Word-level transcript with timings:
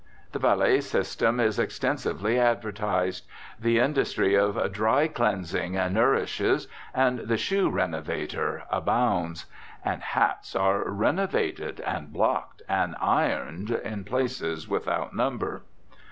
The 0.31 0.39
"valet 0.39 0.81
system" 0.81 1.39
is 1.39 1.59
extensively 1.59 2.39
advertised. 2.39 3.27
The 3.59 3.77
industry 3.77 4.33
of 4.33 4.71
"dry 4.71 5.07
cleansing" 5.07 5.73
nourishes, 5.73 6.67
and 6.91 7.19
the 7.19 7.37
"shoe 7.37 7.69
renovator" 7.69 8.63
abounds. 8.71 9.45
And 9.85 10.01
hats 10.01 10.55
are 10.55 10.89
"renovated," 10.89 11.81
and 11.81 12.11
"blocked," 12.11 12.63
and 12.67 12.95
"ironed," 12.99 13.69
in 13.69 14.03
places 14.03 14.67
without 14.67 15.15
number. 15.15 15.61